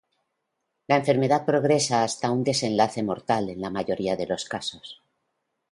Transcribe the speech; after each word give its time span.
La 0.87 0.95
enfermedad 0.97 1.45
progresa 1.45 2.01
hasta 2.01 2.31
un 2.31 2.43
desenlace 2.43 3.03
mortal 3.03 3.51
en 3.51 3.61
la 3.61 3.69
mayor 3.69 3.99
parte 3.99 4.15
de 4.17 4.25
los 4.25 4.45
casos. 4.45 5.03